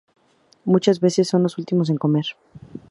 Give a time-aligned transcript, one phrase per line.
[0.65, 2.25] Muchas veces son los últimos en comer.